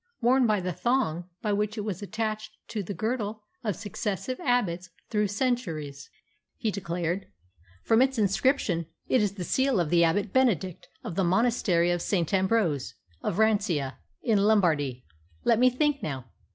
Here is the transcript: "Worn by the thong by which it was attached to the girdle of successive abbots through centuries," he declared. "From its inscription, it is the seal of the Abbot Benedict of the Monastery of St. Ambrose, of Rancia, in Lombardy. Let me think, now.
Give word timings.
"Worn 0.19 0.47
by 0.47 0.59
the 0.59 0.73
thong 0.73 1.29
by 1.43 1.53
which 1.53 1.77
it 1.77 1.81
was 1.85 2.01
attached 2.01 2.57
to 2.69 2.81
the 2.81 2.95
girdle 2.95 3.43
of 3.63 3.75
successive 3.75 4.39
abbots 4.39 4.89
through 5.11 5.27
centuries," 5.27 6.09
he 6.57 6.71
declared. 6.71 7.27
"From 7.83 8.01
its 8.01 8.17
inscription, 8.17 8.87
it 9.07 9.21
is 9.21 9.33
the 9.33 9.43
seal 9.43 9.79
of 9.79 9.91
the 9.91 10.03
Abbot 10.03 10.33
Benedict 10.33 10.87
of 11.03 11.13
the 11.13 11.23
Monastery 11.23 11.91
of 11.91 12.01
St. 12.01 12.33
Ambrose, 12.33 12.95
of 13.21 13.37
Rancia, 13.37 13.99
in 14.23 14.39
Lombardy. 14.39 15.05
Let 15.43 15.59
me 15.59 15.69
think, 15.69 16.01
now. 16.01 16.25